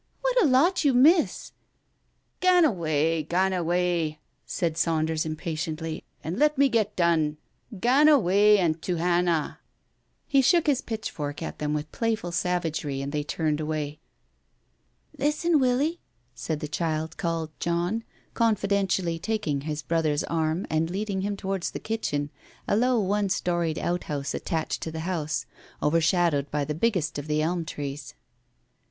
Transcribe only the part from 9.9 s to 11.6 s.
218 TALES OF THE UNEASY He shook his pitchfork at